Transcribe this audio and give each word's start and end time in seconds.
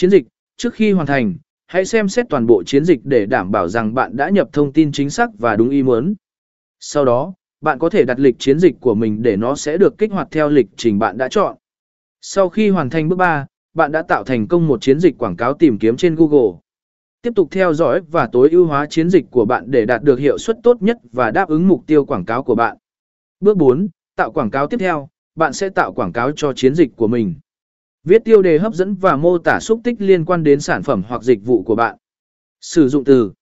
Chiến 0.00 0.10
dịch, 0.10 0.26
trước 0.56 0.74
khi 0.74 0.92
hoàn 0.92 1.06
thành, 1.06 1.34
hãy 1.66 1.84
xem 1.84 2.08
xét 2.08 2.26
toàn 2.28 2.46
bộ 2.46 2.62
chiến 2.62 2.84
dịch 2.84 3.00
để 3.04 3.26
đảm 3.26 3.50
bảo 3.50 3.68
rằng 3.68 3.94
bạn 3.94 4.16
đã 4.16 4.30
nhập 4.30 4.48
thông 4.52 4.72
tin 4.72 4.92
chính 4.92 5.10
xác 5.10 5.30
và 5.38 5.56
đúng 5.56 5.70
ý 5.70 5.82
muốn. 5.82 6.14
Sau 6.78 7.04
đó, 7.04 7.34
bạn 7.60 7.78
có 7.78 7.90
thể 7.90 8.04
đặt 8.04 8.20
lịch 8.20 8.38
chiến 8.38 8.58
dịch 8.58 8.76
của 8.80 8.94
mình 8.94 9.22
để 9.22 9.36
nó 9.36 9.54
sẽ 9.54 9.76
được 9.76 9.98
kích 9.98 10.12
hoạt 10.12 10.28
theo 10.30 10.48
lịch 10.48 10.66
trình 10.76 10.98
bạn 10.98 11.18
đã 11.18 11.28
chọn. 11.28 11.56
Sau 12.20 12.48
khi 12.48 12.68
hoàn 12.70 12.90
thành 12.90 13.08
bước 13.08 13.16
3, 13.16 13.46
bạn 13.74 13.92
đã 13.92 14.02
tạo 14.02 14.24
thành 14.24 14.48
công 14.48 14.68
một 14.68 14.82
chiến 14.82 15.00
dịch 15.00 15.18
quảng 15.18 15.36
cáo 15.36 15.54
tìm 15.54 15.78
kiếm 15.78 15.96
trên 15.96 16.14
Google. 16.14 16.58
Tiếp 17.22 17.32
tục 17.36 17.48
theo 17.50 17.74
dõi 17.74 18.00
và 18.10 18.28
tối 18.32 18.50
ưu 18.50 18.66
hóa 18.66 18.86
chiến 18.86 19.10
dịch 19.10 19.24
của 19.30 19.44
bạn 19.44 19.70
để 19.70 19.86
đạt 19.86 20.02
được 20.02 20.18
hiệu 20.18 20.38
suất 20.38 20.56
tốt 20.62 20.82
nhất 20.82 20.98
và 21.12 21.30
đáp 21.30 21.48
ứng 21.48 21.68
mục 21.68 21.86
tiêu 21.86 22.04
quảng 22.04 22.24
cáo 22.24 22.42
của 22.42 22.54
bạn. 22.54 22.76
Bước 23.40 23.56
4. 23.56 23.88
Tạo 24.16 24.32
quảng 24.32 24.50
cáo 24.50 24.66
tiếp 24.66 24.76
theo, 24.80 25.08
bạn 25.34 25.52
sẽ 25.52 25.68
tạo 25.68 25.92
quảng 25.92 26.12
cáo 26.12 26.30
cho 26.36 26.52
chiến 26.52 26.74
dịch 26.74 26.96
của 26.96 27.08
mình. 27.08 27.34
Viết 28.04 28.24
tiêu 28.24 28.42
đề 28.42 28.58
hấp 28.58 28.74
dẫn 28.74 28.94
và 28.94 29.16
mô 29.16 29.38
tả 29.38 29.60
xúc 29.60 29.80
tích 29.84 29.96
liên 29.98 30.24
quan 30.24 30.44
đến 30.44 30.60
sản 30.60 30.82
phẩm 30.82 31.02
hoặc 31.08 31.22
dịch 31.22 31.44
vụ 31.44 31.62
của 31.62 31.74
bạn. 31.74 31.96
Sử 32.60 32.88
dụng 32.88 33.04
từ 33.04 33.32